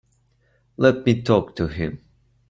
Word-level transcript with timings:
Let 0.77 1.05
me 1.05 1.21
talk 1.21 1.55
to 1.57 1.67
him. 1.67 1.99